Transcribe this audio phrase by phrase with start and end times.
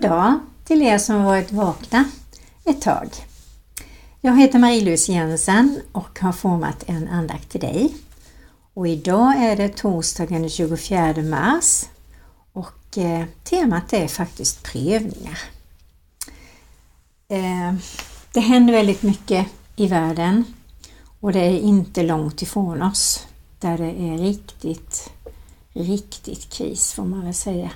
[0.00, 2.04] Goddag god dag till er som varit vakna
[2.64, 3.08] ett tag.
[4.20, 7.94] Jag heter Marie-Louise Jensen och har format en andakt till dig.
[8.74, 11.84] Och idag är det torsdagen den 24 mars
[12.52, 15.38] och eh, temat är faktiskt prövningar.
[17.28, 17.74] Eh,
[18.32, 19.46] det händer väldigt mycket
[19.76, 20.44] i världen
[21.20, 23.26] och det är inte långt ifrån oss
[23.58, 25.10] där det är riktigt,
[25.72, 27.70] riktigt kris får man väl säga.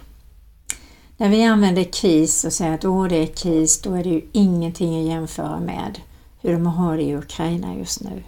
[1.16, 4.22] När vi använder kris och säger att Åh, det är kris, då är det ju
[4.32, 6.00] ingenting att jämföra med
[6.40, 8.22] hur de har det i Ukraina just nu.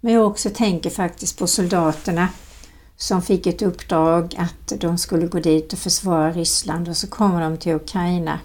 [0.00, 2.28] Men jag också tänker faktiskt på soldaterna
[2.96, 7.40] som fick ett uppdrag att de skulle gå dit och försvara Ryssland och så kommer
[7.40, 8.40] de till Ukraina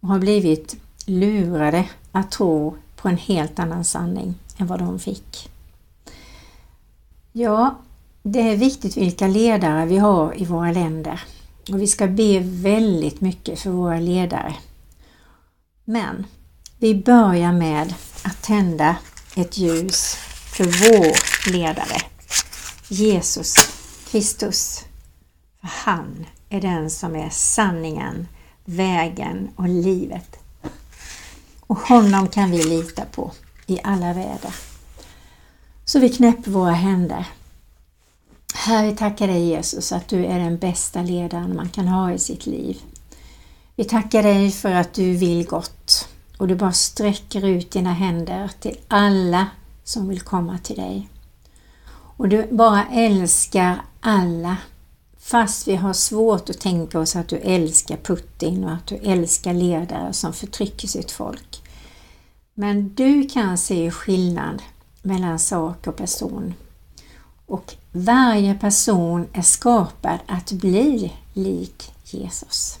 [0.00, 5.50] och har blivit lurade att tro på en helt annan sanning än vad de fick.
[7.32, 7.78] Ja,
[8.22, 11.20] det är viktigt vilka ledare vi har i våra länder
[11.72, 14.54] och vi ska be väldigt mycket för våra ledare.
[15.84, 16.26] Men
[16.78, 18.96] vi börjar med att tända
[19.36, 20.14] ett ljus
[20.52, 22.02] för vår ledare,
[22.88, 23.54] Jesus
[24.10, 24.84] Kristus.
[25.60, 28.28] För han är den som är sanningen,
[28.64, 30.36] vägen och livet.
[31.60, 33.32] Och honom kan vi lita på
[33.66, 34.54] i alla väder.
[35.84, 37.26] Så vi knäpper våra händer.
[38.60, 42.18] Herre, vi tackar dig Jesus att du är den bästa ledaren man kan ha i
[42.18, 42.82] sitt liv.
[43.76, 48.50] Vi tackar dig för att du vill gott och du bara sträcker ut dina händer
[48.60, 49.46] till alla
[49.84, 51.08] som vill komma till dig.
[51.90, 54.56] Och du bara älskar alla
[55.18, 59.54] fast vi har svårt att tänka oss att du älskar Putin och att du älskar
[59.54, 61.62] ledare som förtrycker sitt folk.
[62.54, 64.62] Men du kan se skillnad
[65.02, 66.54] mellan sak och person.
[67.46, 72.78] Och varje person är skapad att bli lik Jesus.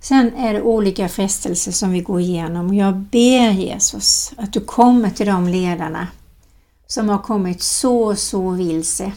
[0.00, 4.60] Sen är det olika frestelser som vi går igenom och jag ber Jesus att du
[4.60, 6.08] kommer till de ledarna
[6.86, 9.12] som har kommit så, så vilse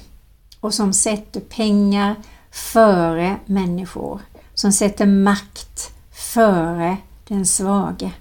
[0.60, 2.16] och som sätter pengar
[2.52, 4.22] före människor,
[4.54, 6.98] som sätter makt före
[7.28, 8.12] den svage.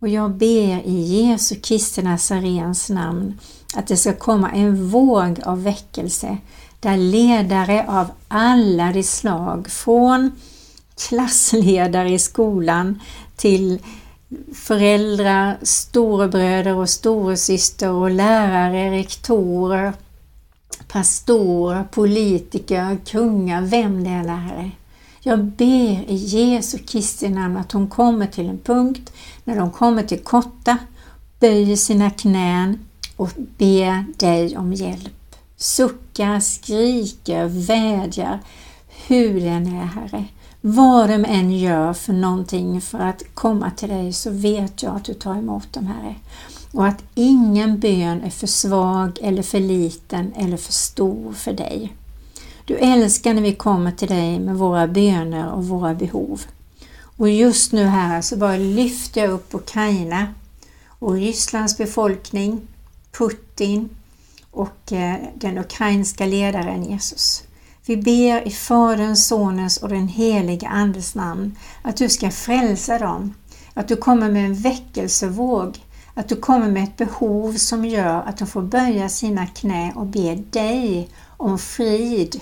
[0.00, 3.38] Och jag ber i Jesu Kristi Nazarens namn
[3.74, 6.38] att det ska komma en våg av väckelse
[6.80, 10.32] där ledare av alla de slag, från
[11.08, 13.00] klassledare i skolan
[13.36, 13.78] till
[14.54, 19.92] föräldrar, storebröder och storasyster och lärare, rektorer,
[20.88, 24.70] pastorer, politiker, kungar, vem det är lärare.
[25.22, 29.12] Jag ber i Jesu Kristi namn att hon kommer till en punkt
[29.44, 30.78] när de kommer till korta,
[31.40, 32.78] böjer sina knän
[33.16, 35.36] och ber dig om hjälp.
[35.56, 38.40] Suckar, skriker, vädjar,
[39.06, 40.24] hur den är Herre.
[40.60, 45.04] Vad de än gör för någonting för att komma till dig så vet jag att
[45.04, 46.14] du tar emot dem Herre.
[46.72, 51.92] Och att ingen bön är för svag eller för liten eller för stor för dig.
[52.64, 56.42] Du älskar när vi kommer till dig med våra böner och våra behov.
[57.16, 60.26] Och just nu här så bara lyfter jag upp Ukraina
[60.86, 62.60] och Rysslands befolkning,
[63.18, 63.88] Putin
[64.50, 67.42] och eh, den ukrainska ledaren Jesus.
[67.86, 73.34] Vi ber i Faderns, Sonens och den helige Andes namn att du ska frälsa dem,
[73.74, 75.78] att du kommer med en väckelsevåg,
[76.14, 80.06] att du kommer med ett behov som gör att de får böja sina knä och
[80.06, 82.40] be dig om frid,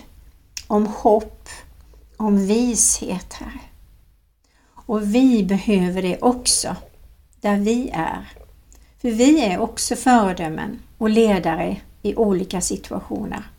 [0.68, 1.48] om hopp,
[2.16, 3.60] om vishet, Herre.
[4.70, 6.76] Och vi behöver det också,
[7.41, 8.32] där vi är.
[9.00, 13.50] För vi är också föredömen och ledare i olika situationer.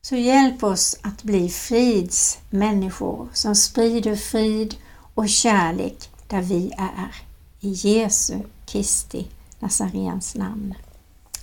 [0.00, 4.76] Så hjälp oss att bli fridsmänniskor som sprider frid
[5.14, 7.14] och kärlek där vi är.
[7.60, 8.34] I Jesu
[8.66, 9.26] Kristi
[9.58, 10.74] Nazarens namn.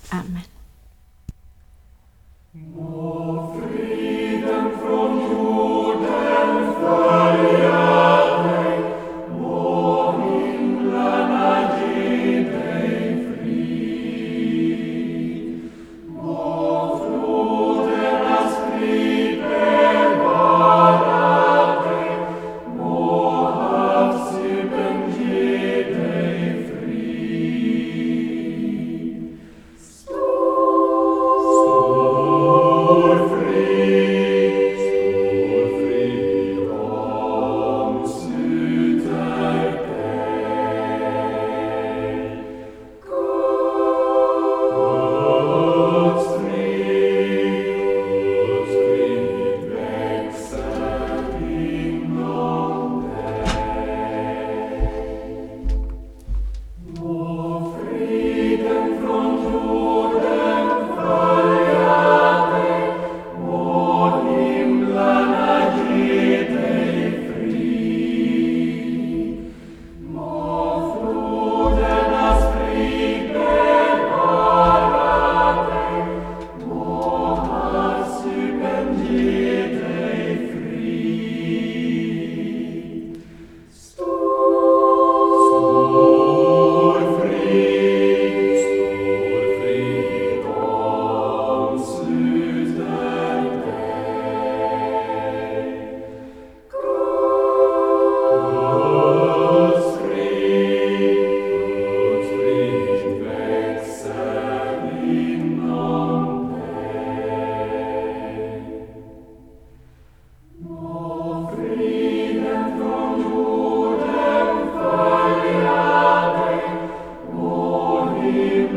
[0.10, 0.42] Amen.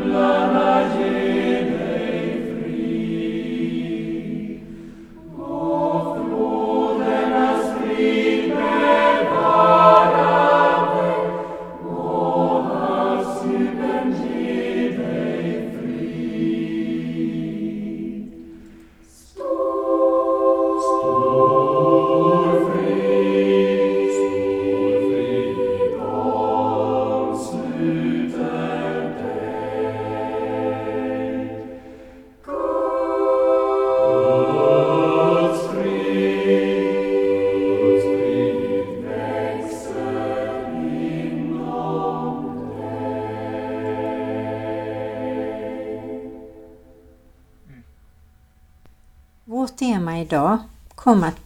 [0.09, 0.38] love.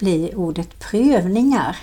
[0.03, 1.77] Bli ordet prövningar.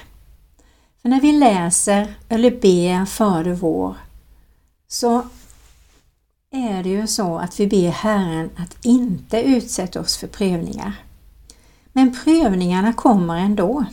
[1.03, 3.95] För när vi läser eller ber Fader vår
[4.89, 5.23] så
[6.51, 10.93] är det ju så att vi ber Herren att inte utsätta oss för prövningar.
[11.93, 13.85] Men prövningarna kommer ändå.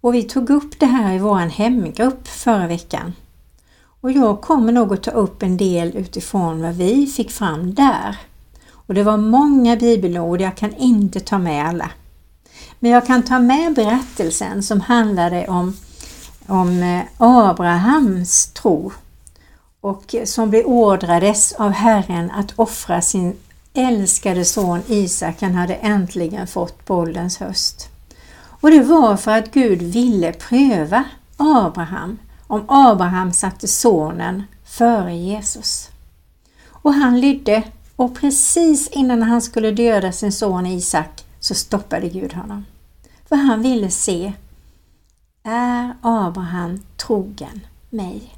[0.00, 3.12] Och vi tog upp det här i vår hemgrupp förra veckan.
[4.00, 8.16] Och jag kommer nog att ta upp en del utifrån vad vi fick fram där.
[8.70, 11.90] Och det var många bibelord, jag kan inte ta med alla.
[12.82, 15.76] Men jag kan ta med berättelsen som handlade om,
[16.46, 18.92] om eh, Abrahams tro
[19.80, 23.36] och som beordrades av Herren att offra sin
[23.74, 27.88] älskade son Isak, han hade äntligen fått bollens höst.
[28.60, 31.04] Och det var för att Gud ville pröva
[31.36, 35.88] Abraham om Abraham satte sonen före Jesus.
[36.68, 37.62] Och han lydde
[37.96, 42.64] och precis innan han skulle döda sin son Isak så stoppade Gud honom.
[43.28, 44.32] För han ville se,
[45.42, 47.60] är Abraham trogen
[47.90, 48.36] mig?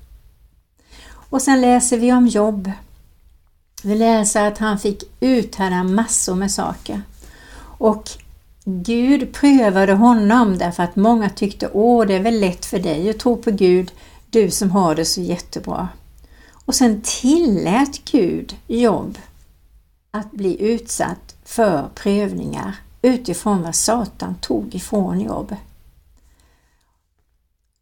[1.09, 2.71] Och sen läser vi om Jobb.
[3.83, 7.03] Vi läser att han fick uthärda massor med saker.
[7.79, 8.09] Och
[8.65, 13.19] Gud prövade honom därför att många tyckte åh det är väl lätt för dig att
[13.19, 13.93] tro på Gud,
[14.31, 15.89] du som har det så jättebra.
[16.65, 19.19] Och sen tillät Gud Jobb
[20.11, 25.57] att bli utsatt för prövningar utifrån vad Satan tog ifrån Jobb.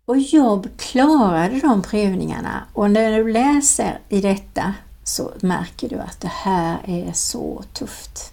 [0.04, 4.74] Och Jobb klarade de prövningarna och när du läser i detta
[5.04, 8.32] så märker du att det här är så tufft.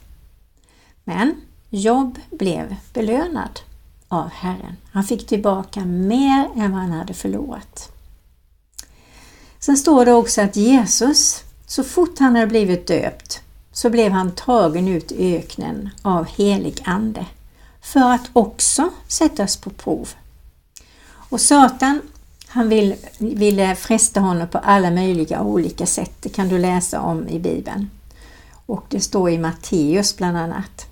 [1.03, 1.35] Men
[1.69, 3.59] Jobb blev belönad
[4.07, 4.77] av Herren.
[4.91, 7.91] Han fick tillbaka mer än vad han hade förlorat.
[9.59, 13.41] Sen står det också att Jesus, så fort han hade blivit döpt,
[13.77, 17.25] så blev han tagen ut i öknen av helig ande
[17.81, 20.09] för att också sättas på prov.
[21.09, 22.01] Och Satan
[22.47, 26.11] han vill, ville fresta honom på alla möjliga olika sätt.
[26.19, 27.89] Det kan du läsa om i Bibeln.
[28.65, 30.85] Och det står i Matteus bland annat.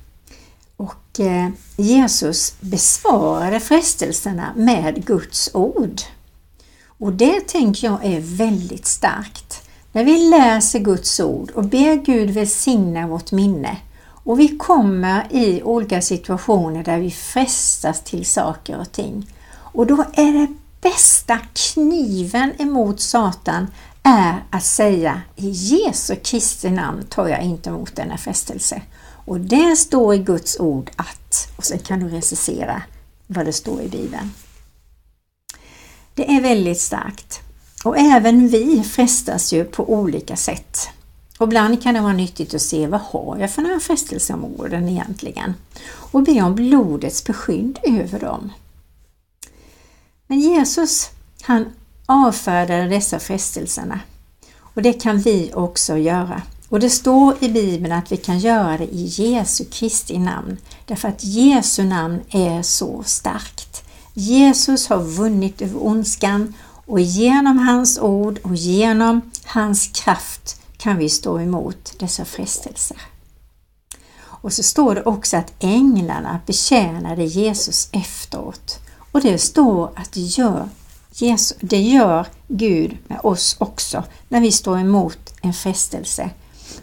[0.77, 6.01] Och eh, Jesus besvarade frestelserna med Guds ord.
[6.97, 9.64] Och det tänker jag är väldigt starkt.
[9.95, 15.63] När vi läser Guds ord och ber Gud välsigna vårt minne och vi kommer i
[15.63, 19.33] olika situationer där vi frestas till saker och ting.
[19.49, 20.47] Och då är det
[20.81, 23.67] bästa kniven emot Satan
[24.03, 28.81] är att säga i Jesu Kristi namn tar jag inte emot denna frestelse.
[29.25, 32.81] Och det står i Guds ord att, och sen kan du recensera
[33.27, 34.31] vad det står i Bibeln.
[36.13, 37.44] Det är väldigt starkt.
[37.85, 40.89] Och även vi frestas ju på olika sätt.
[41.37, 45.53] Och ibland kan det vara nyttigt att se vad har jag för några frestelseområden egentligen
[45.87, 48.51] och be om blodets beskydd över dem.
[50.27, 51.09] Men Jesus
[51.41, 51.65] han
[52.05, 53.99] avfärdade dessa frestelserna
[54.57, 56.41] och det kan vi också göra.
[56.69, 61.07] Och det står i Bibeln att vi kan göra det i Jesu Kristi namn därför
[61.07, 63.83] att Jesu namn är så starkt.
[64.13, 66.53] Jesus har vunnit över ondskan
[66.85, 72.97] och genom hans ord och genom hans kraft kan vi stå emot dessa frestelser.
[74.45, 78.79] Och så står det också att änglarna betjänade Jesus efteråt.
[79.11, 80.69] Och det står att det gör,
[81.11, 86.29] Jesus, det gör Gud med oss också när vi står emot en frestelse.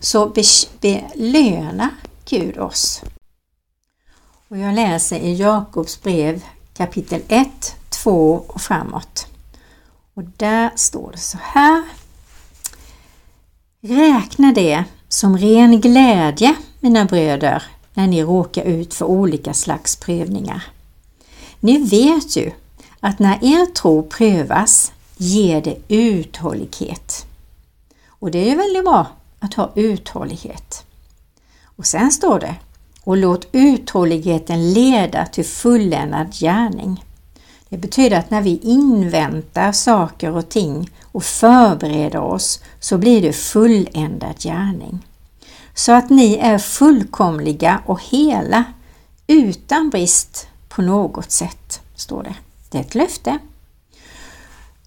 [0.00, 0.32] Så
[0.80, 1.90] belönar
[2.25, 3.02] Gud oss.
[4.49, 6.42] Och jag läser i Jakobs brev
[6.75, 9.32] kapitel 1, 2 och framåt.
[10.14, 11.83] Och där står det så här.
[13.81, 17.62] Räkna det som ren glädje, mina bröder,
[17.95, 20.62] när ni råkar ut för olika slags prövningar.
[21.61, 22.50] Ni vet ju
[23.00, 27.26] att när er tro prövas ger det uthållighet.
[28.07, 29.07] Och det är ju väldigt bra
[29.38, 30.85] att ha uthållighet.
[31.76, 32.54] Och sen står det
[33.04, 37.04] och låt uthålligheten leda till fulländad gärning.
[37.73, 43.33] Det betyder att när vi inväntar saker och ting och förbereder oss så blir det
[43.33, 45.07] fulländad gärning.
[45.75, 48.64] Så att ni är fullkomliga och hela
[49.26, 52.35] utan brist på något sätt, står det.
[52.71, 53.38] Det är ett löfte.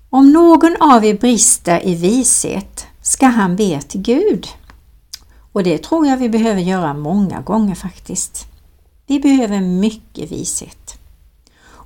[0.10, 4.48] Om någon av er brister i vishet ska han be till Gud.
[5.52, 8.48] Och det tror jag vi behöver göra många gånger faktiskt.
[9.08, 10.95] Vi behöver mycket vishet.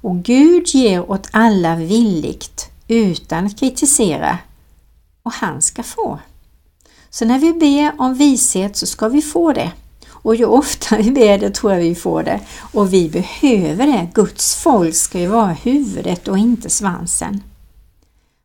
[0.02, 4.38] Och Gud ger åt alla villigt utan att kritisera
[5.24, 6.20] och han ska få.
[7.10, 9.72] Så när vi ber om vishet så ska vi få det.
[10.10, 12.40] Och ju oftare vi ber det tror jag vi får det.
[12.74, 14.10] Och vi behöver det.
[14.14, 17.44] Guds folk ska ju vara huvudet och inte svansen.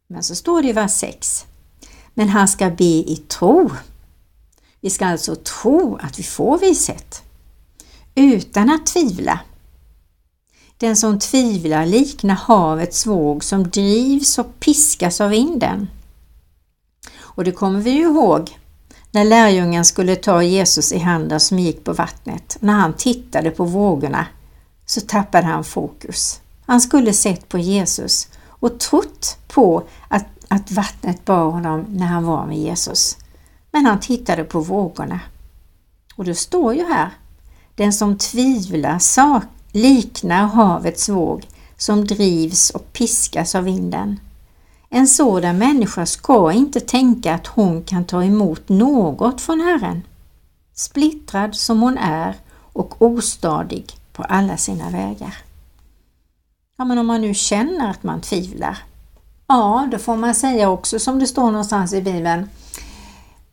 [0.09, 1.47] Men så står det i vers 6.
[2.15, 3.71] Men han ska be i tro.
[4.81, 7.23] Vi ska alltså tro att vi får vishet.
[8.15, 9.41] Utan att tvivla.
[10.85, 15.89] Den som tvivlar liknar havets våg som drivs och piskas av vinden.
[17.21, 18.59] Och det kommer vi ju ihåg
[19.11, 22.57] när lärjungen skulle ta Jesus i handen som gick på vattnet.
[22.61, 24.27] När han tittade på vågorna
[24.87, 26.41] så tappade han fokus.
[26.67, 32.25] Han skulle sett på Jesus och trott på att, att vattnet bar honom när han
[32.25, 33.17] var med Jesus.
[33.71, 35.21] Men han tittade på vågorna.
[36.17, 37.11] Och det står ju här,
[37.75, 39.45] den som tvivlar sak
[39.75, 44.21] liknar havets våg som drivs och piskas av vinden.
[44.89, 50.03] En sådan människa ska inte tänka att hon kan ta emot något från Herren.
[50.75, 52.37] Splittrad som hon är
[52.73, 55.37] och ostadig på alla sina vägar.
[56.77, 58.79] Ja, men om man nu känner att man tvivlar,
[59.47, 62.49] ja, då får man säga också som det står någonstans i Bibeln,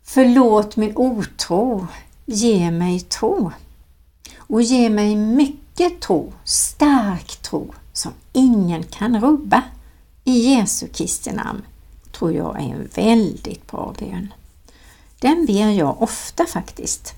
[0.04, 1.88] Förlåt min otro,
[2.25, 3.51] ge mig tro.
[4.38, 9.63] Och ge mig mycket tro, stark tro, som ingen kan rubba.
[10.23, 11.61] I Jesu Kristi namn
[12.11, 14.33] tror jag är en väldigt bra bön.
[15.19, 17.13] Den ber jag ofta faktiskt.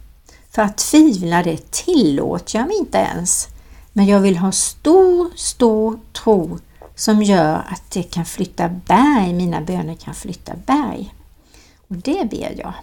[0.52, 3.48] För att tvivla det tillåter jag mig inte ens.
[3.94, 6.60] Men jag vill ha stor, stor tro
[6.96, 11.14] som gör att det kan flytta berg, mina böner kan flytta berg.
[11.88, 12.74] Och det ber jag.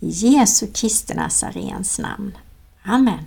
[0.00, 2.36] I Jesu Kristi Nazarens namn.
[2.82, 3.26] Amen.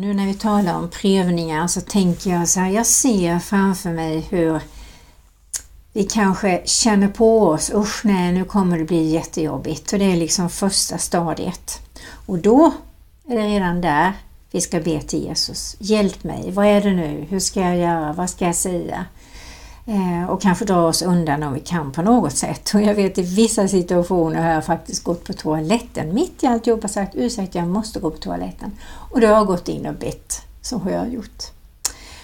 [0.00, 4.26] Nu när vi talar om prövningar så tänker jag så här, jag ser framför mig
[4.30, 4.60] hur
[5.92, 10.16] vi kanske känner på oss, usch nej nu kommer det bli jättejobbigt och det är
[10.16, 11.80] liksom första stadiet.
[12.26, 12.72] Och då
[13.28, 14.12] är det redan där
[14.50, 15.76] vi ska be till Jesus.
[15.78, 17.26] Hjälp mig, vad är det nu?
[17.28, 18.12] Hur ska jag göra?
[18.12, 19.06] Vad ska jag säga?
[19.90, 22.70] Eh, och kanske dra oss undan om vi kan på något sätt.
[22.74, 26.84] Och jag vet i vissa situationer har jag faktiskt gått på toaletten mitt i alltihopa
[26.84, 28.70] och sagt ursäkta jag måste gå på toaletten.
[29.10, 30.42] Och då har jag gått in och bett.
[30.62, 31.42] Så har jag gjort.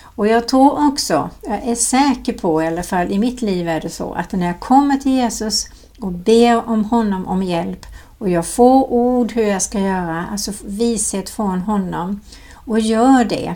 [0.03, 3.81] Och jag tror också, jag är säker på i alla fall i mitt liv är
[3.81, 5.67] det så att när jag kommer till Jesus
[6.01, 7.87] och ber om honom om hjälp
[8.19, 12.21] och jag får ord hur jag ska göra, alltså vishet från honom
[12.53, 13.55] och gör det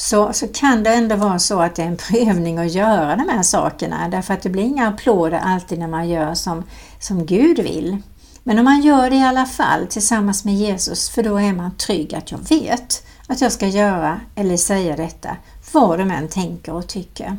[0.00, 3.28] så, så kan det ändå vara så att det är en prövning att göra de
[3.28, 6.64] här sakerna därför att det blir inga applåder alltid när man gör som,
[7.00, 7.96] som Gud vill.
[8.42, 11.76] Men om man gör det i alla fall tillsammans med Jesus för då är man
[11.76, 15.36] trygg att jag vet att jag ska göra eller säga detta
[15.72, 17.36] vad de än tänker och tycker.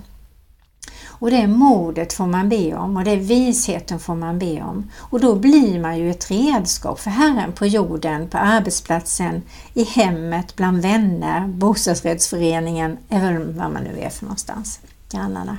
[1.20, 4.90] Och det modet får man be om och det visheten får man be om.
[4.98, 9.42] Och då blir man ju ett redskap för Herren på jorden, på arbetsplatsen,
[9.74, 14.80] i hemmet, bland vänner, bostadsrättsföreningen, även vad man nu är för någonstans,
[15.12, 15.58] grannarna.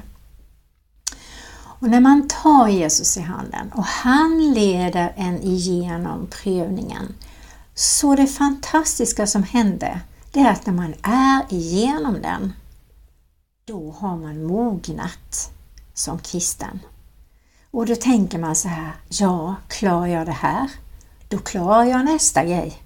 [1.81, 7.15] Och när man tar Jesus i handen och han leder en igenom prövningen,
[7.75, 10.01] så det fantastiska som hände,
[10.33, 12.53] det är att när man är igenom den,
[13.71, 15.51] då har man mognat
[15.95, 16.81] som kristen.
[17.71, 20.71] Och då tänker man så här, ja, klarar jag det här?
[21.29, 22.83] Då klarar jag nästa grej.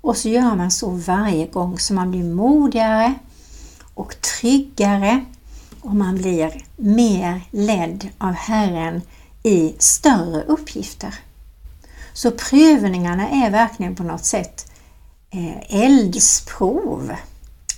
[0.00, 3.14] Och så gör man så varje gång så man blir modigare
[3.94, 5.24] och tryggare
[5.80, 9.02] och man blir mer ledd av Herren
[9.42, 11.14] i större uppgifter.
[12.12, 14.72] Så prövningarna är verkligen på något sätt
[15.30, 17.12] eh, eldsprov.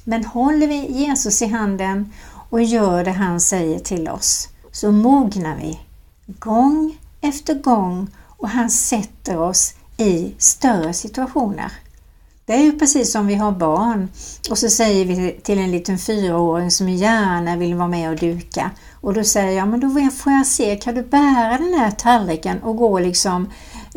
[0.05, 2.13] Men håller vi Jesus i handen
[2.55, 5.81] och gör det han säger till oss så mognar vi
[6.27, 11.73] gång efter gång och han sätter oss i större situationer.
[12.47, 14.09] Det är ju precis som vi har barn
[14.51, 18.71] och så säger vi till en liten fyraåring som gärna vill vara med och duka
[19.01, 22.63] och då säger jag, men då får jag se, kan du bära den här tallriken
[22.63, 23.51] och gå liksom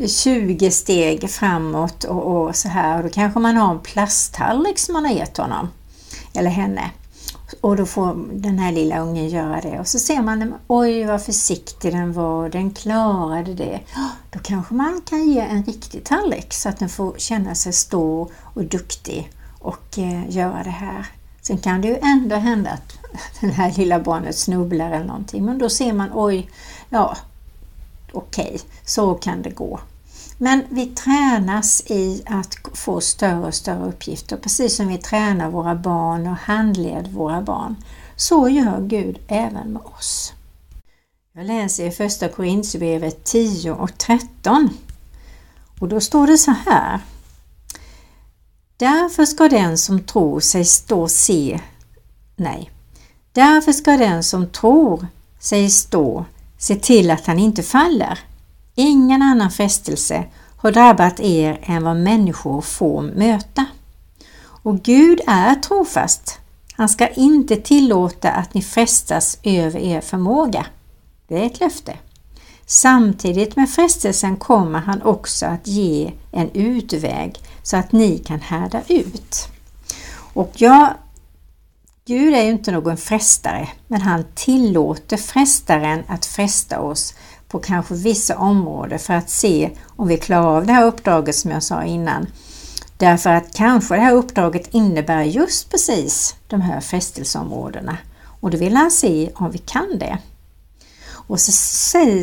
[0.08, 4.94] 20 steg framåt och, och så här och då kanske man har en plasttallrik som
[4.94, 5.70] man har gett honom
[6.34, 6.92] eller henne.
[7.62, 11.22] Och då får den här lilla ungen göra det och så ser man, oj vad
[11.22, 13.80] försiktig den var, den klarade det.
[13.96, 17.74] Ah, då kanske man kan ge en riktig tallrik så att den får känna sig
[17.74, 21.06] stor och duktig och eh, göra det här.
[21.42, 22.98] Sen kan det ju ändå hända att
[23.42, 26.50] den här lilla barnet snubblar eller någonting men då ser man, oj,
[26.90, 27.18] ja
[28.12, 29.80] okej, okay, så kan det gå.
[30.38, 35.76] Men vi tränas i att få större och större uppgifter, precis som vi tränar våra
[35.76, 37.76] barn och handleder våra barn.
[38.16, 40.34] Så gör Gud även med oss.
[41.34, 44.70] Jag läser i Första Korinthierbrevet 10 och 13.
[45.80, 47.00] Och då står det så här.
[48.78, 51.60] Därför ska den som tror sig stå se,
[52.36, 52.72] nej,
[53.32, 55.08] därför ska den som tror
[55.40, 56.26] sig stå
[56.58, 58.20] se till att han inte faller.
[58.80, 60.24] Ingen annan frestelse
[60.58, 63.66] har drabbat er än vad människor får möta.
[64.44, 66.40] Och Gud är trofast.
[66.74, 70.66] Han ska inte tillåta att ni frestas över er förmåga.
[71.28, 71.98] Det är ett löfte.
[72.66, 78.82] Samtidigt med frestelsen kommer han också att ge en utväg så att ni kan härda
[78.88, 79.48] ut.
[80.34, 80.94] Och jag,
[82.06, 87.14] Gud är ju inte någon frestare, men han tillåter frestaren att fresta oss
[87.48, 91.52] på kanske vissa områden för att se om vi klarar av det här uppdraget som
[91.52, 92.28] jag sa innan.
[92.98, 97.98] Därför att kanske det här uppdraget innebär just precis de här frestelseområdena
[98.40, 100.18] och då vill han se om vi kan det.
[101.10, 101.52] Och så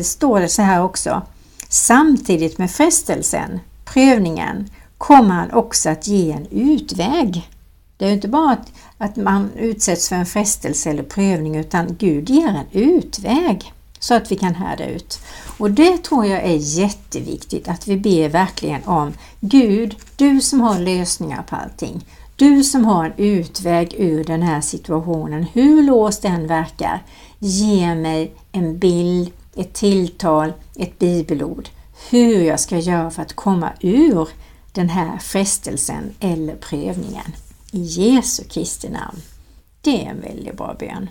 [0.03, 1.21] står det så här också,
[1.69, 7.49] samtidigt med frestelsen, prövningen, kommer han också att ge en utväg.
[7.97, 12.29] Det är inte bara att, att man utsätts för en frestelse eller prövning utan Gud
[12.29, 13.73] ger en utväg
[14.05, 15.19] så att vi kan härda ut.
[15.57, 20.79] Och det tror jag är jätteviktigt att vi ber verkligen om Gud, du som har
[20.79, 22.05] lösningar på allting.
[22.35, 27.03] Du som har en utväg ur den här situationen, hur låst den verkar.
[27.39, 31.69] Ge mig en bild, ett tilltal, ett bibelord.
[32.09, 34.29] Hur jag ska göra för att komma ur
[34.71, 37.35] den här frestelsen eller prövningen.
[37.71, 39.21] I Jesu Kristi namn.
[39.81, 41.09] Det är en väldigt bra bön.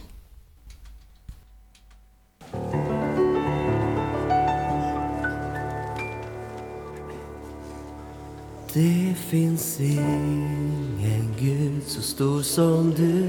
[8.75, 13.27] Det finns ingen Gud så stor som du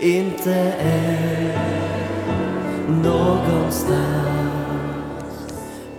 [0.00, 1.58] inte är
[3.02, 3.92] någonstans.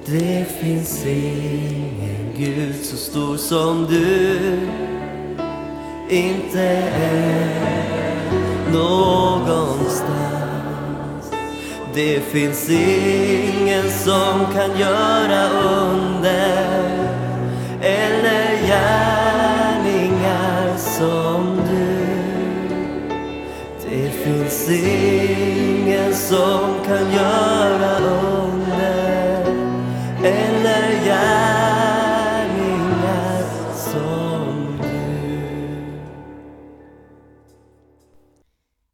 [0.06, 4.40] Det finns ingen Gud så stor som du
[6.10, 6.62] inte
[6.96, 8.20] är
[8.74, 10.04] någonstans.
[11.94, 17.03] Det finns ingen som kan göra under
[17.84, 19.98] eller gärningar
[20.78, 21.98] som du.
[23.90, 29.46] Det finns ingen som kan göra under
[30.24, 31.74] eller gärningar
[33.76, 35.00] som du.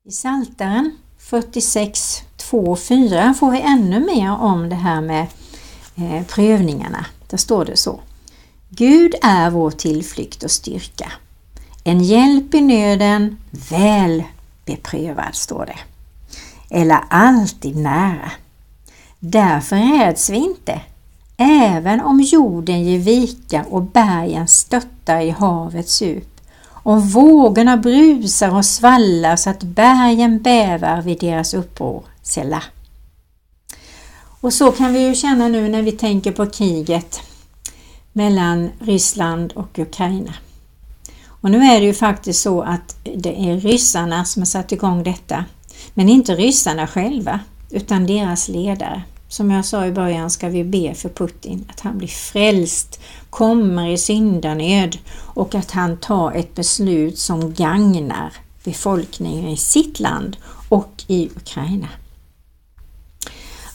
[0.05, 5.27] I Psaltaren 46 2 och 4 får vi ännu mer om det här med
[5.95, 7.05] eh, prövningarna.
[7.29, 7.99] Där står det så.
[8.79, 11.11] Gud är vår tillflykt och styrka.
[11.83, 13.37] En hjälp i nöden,
[13.69, 14.23] väl
[14.65, 15.79] beprövad, står det.
[16.69, 18.31] Eller alltid nära.
[19.19, 20.81] Därför räds vi inte,
[21.37, 28.65] även om jorden ger vika och bergen stöttar i havets djup om vågorna brusar och
[28.65, 32.03] svallar så att bergen bävar vid deras uppror.
[32.21, 32.63] Sela.
[34.41, 37.28] Och så kan vi ju känna nu när vi tänker på kriget
[38.13, 40.33] mellan Ryssland och Ukraina.
[41.41, 45.03] Och nu är det ju faktiskt så att det är ryssarna som har satt igång
[45.03, 45.45] detta.
[45.93, 49.03] Men inte ryssarna själva, utan deras ledare.
[49.27, 53.87] Som jag sa i början ska vi be för Putin att han blir frälst, kommer
[53.87, 60.37] i syndanöd och att han tar ett beslut som gagnar befolkningen i sitt land
[60.69, 61.87] och i Ukraina.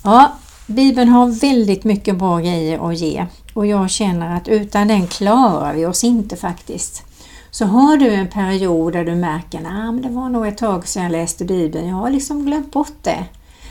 [0.03, 5.07] Ja, Bibeln har väldigt mycket bra grejer att ge och jag känner att utan den
[5.07, 7.03] klarar vi oss inte faktiskt.
[7.51, 11.03] Så har du en period där du märker att det var nog ett tag sedan
[11.03, 13.25] jag läste Bibeln, jag har liksom glömt bort det.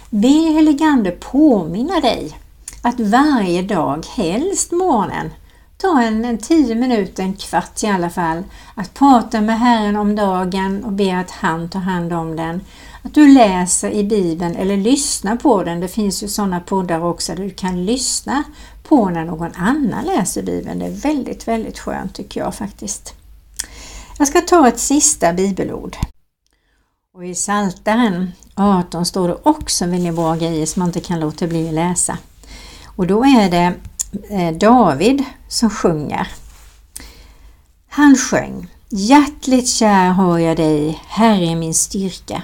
[0.10, 2.38] Be heligande påminna dig
[2.82, 5.30] att varje dag, helst morgonen,
[5.78, 8.44] ta en, en tio minuter, en kvart i alla fall,
[8.76, 12.62] att prata med Herren om dagen och be att han tar hand om den.
[13.06, 15.80] Att du läser i Bibeln eller lyssnar på den.
[15.80, 18.44] Det finns ju sådana poddar också där du kan lyssna
[18.84, 20.80] på när någon annan läser Bibeln.
[20.80, 23.14] Det är väldigt, väldigt skönt tycker jag faktiskt.
[24.18, 25.98] Jag ska ta ett sista bibelord.
[27.14, 31.48] Och i Psaltaren 18 står det också väldigt bra grejer som man inte kan låta
[31.48, 32.18] bli att läsa.
[32.86, 33.74] Och då är det
[34.30, 36.28] eh, David som sjunger.
[37.88, 42.44] Han sjöng Hjärtligt kär har jag dig, Herre min styrka.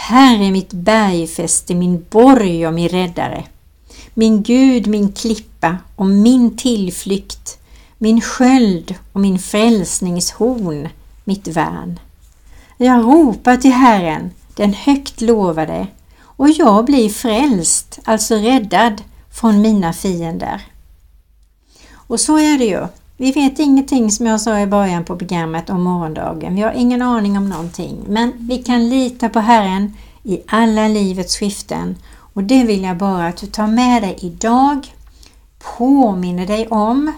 [0.00, 3.44] Här är mitt bergfäste, min borg och min räddare.
[4.14, 7.58] Min Gud, min klippa och min tillflykt,
[7.98, 10.88] min sköld och min frälsningshorn,
[11.24, 12.00] mitt värn.
[12.76, 15.86] Jag ropar till Herren, den högt lovade,
[16.20, 20.62] och jag blir frälst, alltså räddad från mina fiender.
[21.92, 22.86] Och så är det ju.
[23.20, 26.54] Vi vet ingenting som jag sa i början på programmet om morgondagen.
[26.54, 28.04] Vi har ingen aning om någonting.
[28.08, 31.96] Men vi kan lita på Herren i alla livets skiften.
[32.32, 34.94] Och det vill jag bara att du tar med dig idag,
[35.78, 37.12] påminner dig om,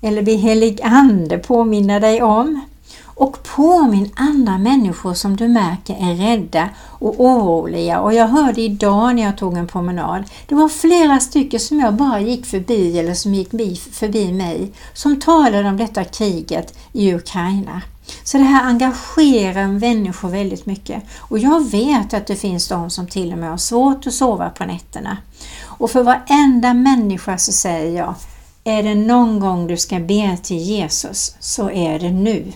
[0.00, 2.60] eller be helig Ande påminna dig om
[3.04, 8.00] och påminn andra människor som du märker är rädda och oroliga.
[8.00, 11.94] Och jag hörde idag när jag tog en promenad, det var flera stycken som jag
[11.94, 13.50] bara gick förbi eller som gick
[13.92, 17.82] förbi mig som talade om detta kriget i Ukraina.
[18.24, 21.02] Så det här engagerar människor väldigt mycket.
[21.18, 24.50] Och jag vet att det finns de som till och med har svårt att sova
[24.50, 25.16] på nätterna.
[25.64, 28.14] Och för varenda människa så säger jag,
[28.64, 32.52] är det någon gång du ska be till Jesus så är det nu.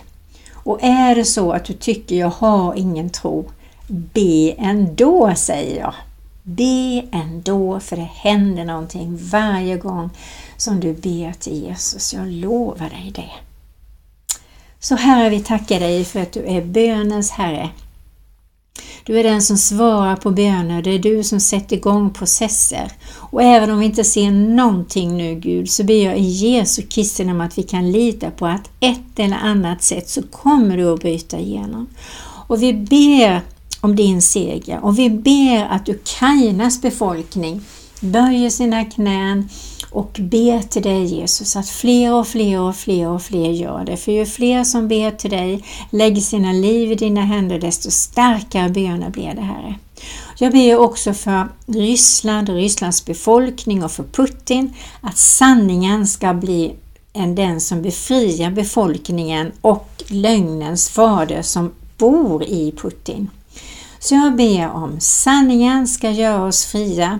[0.53, 3.45] Och är det så att du tycker jag har ingen tro,
[3.87, 5.93] be ändå säger jag.
[6.43, 10.09] Be ändå för det händer någonting varje gång
[10.57, 12.13] som du ber till Jesus.
[12.13, 13.31] Jag lovar dig det.
[14.79, 17.69] Så Herre, vi tackar dig för att du är bönens Herre.
[19.05, 22.91] Du är den som svarar på böner, det är du som sätter igång processer.
[23.15, 27.23] Och även om vi inte ser någonting nu Gud, så ber jag i Jesu Kristi
[27.23, 30.99] namn att vi kan lita på att ett eller annat sätt så kommer du att
[30.99, 31.87] bryta igenom.
[32.47, 33.41] Och vi ber
[33.83, 37.61] om din seger och vi ber att Ukrainas befolkning
[38.01, 39.49] böjer sina knän
[39.91, 43.97] och ber till dig Jesus att fler och fler och fler och fler gör det.
[43.97, 48.69] För ju fler som ber till dig, lägger sina liv i dina händer, desto starkare
[48.69, 49.75] böner blir det Herre.
[50.37, 56.75] Jag ber också för Ryssland och Rysslands befolkning och för Putin att sanningen ska bli
[57.13, 63.29] en den som befriar befolkningen och lögnens fader som bor i Putin.
[64.03, 67.19] Så jag ber om sanningen ska göra oss fria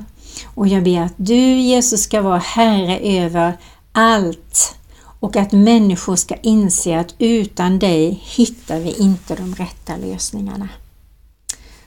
[0.53, 3.57] och jag ber att du Jesus ska vara Herre över
[3.91, 4.75] allt
[5.19, 10.69] och att människor ska inse att utan dig hittar vi inte de rätta lösningarna.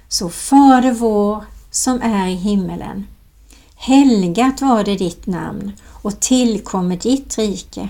[0.08, 3.06] Så Fader vår som är i himmelen.
[3.74, 7.88] Helgat var det ditt namn och tillkommer ditt rike.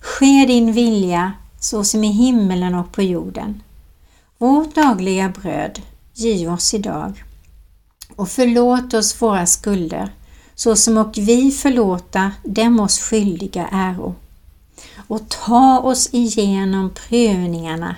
[0.00, 3.62] Ske din vilja så som i himmelen och på jorden.
[4.38, 5.80] Vårt dagliga bröd
[6.18, 7.24] giv oss idag
[8.16, 10.10] och förlåt oss våra skulder
[10.54, 14.14] så som och vi förlåta dem oss skyldiga äro.
[15.06, 17.96] Och ta oss igenom prövningarna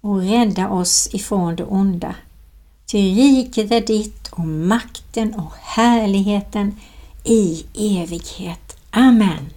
[0.00, 2.14] och rädda oss ifrån det onda.
[2.86, 6.76] Ty riket är ditt och makten och härligheten
[7.24, 8.76] i evighet.
[8.90, 9.50] Amen.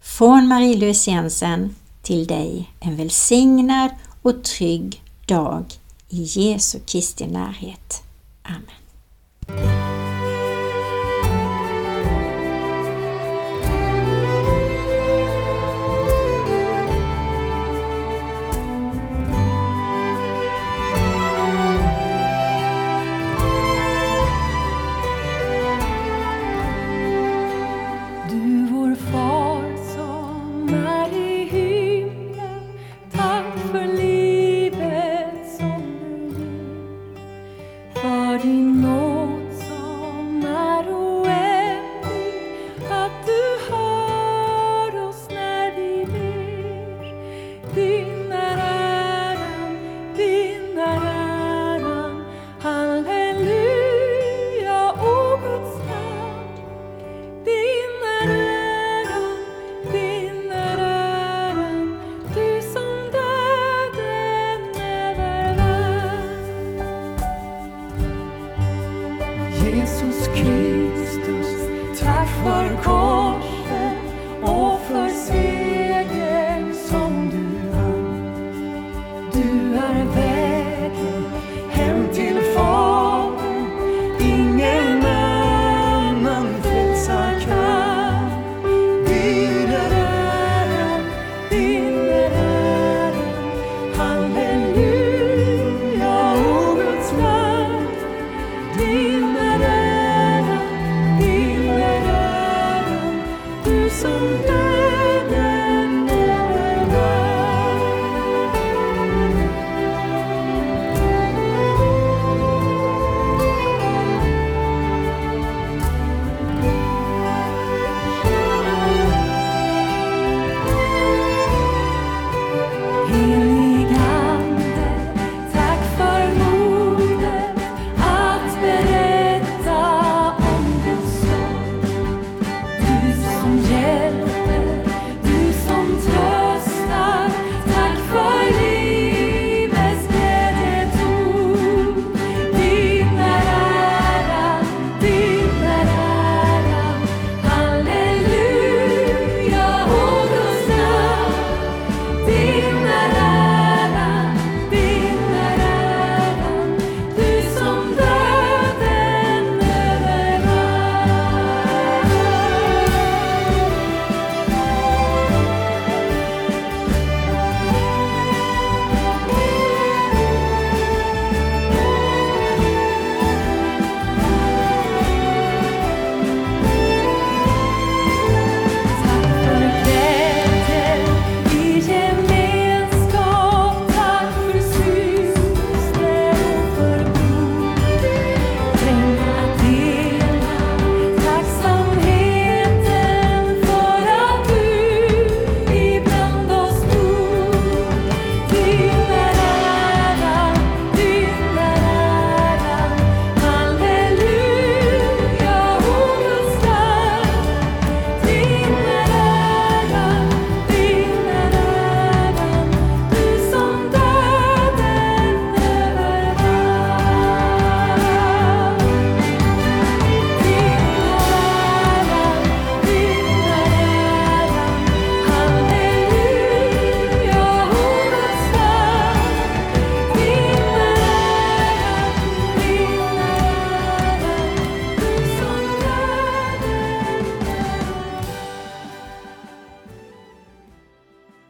[0.00, 3.90] Från Marie-Louise Jensen till dig en välsignad
[4.22, 5.64] och trygg dag
[6.12, 8.02] i Jesu Kristi närhet.
[8.42, 8.81] Amen.